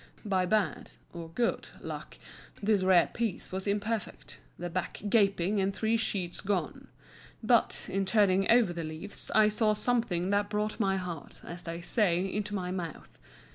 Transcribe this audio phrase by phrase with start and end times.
[0.25, 2.17] By bad (or good) luck
[2.59, 6.87] this rare piece was imperfect—the back gaping and three sheets gone.
[7.43, 11.81] But, in turning over the leaves, I saw something that brought my heart, as they
[11.81, 13.19] say, into my mouth.